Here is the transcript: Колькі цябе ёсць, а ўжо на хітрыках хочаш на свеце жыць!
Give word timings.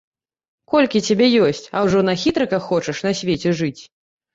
Колькі 0.75 1.01
цябе 1.11 1.29
ёсць, 1.49 1.63
а 1.75 1.85
ўжо 1.91 2.03
на 2.11 2.19
хітрыках 2.25 2.61
хочаш 2.73 3.07
на 3.09 3.17
свеце 3.25 3.59
жыць! 3.65 3.77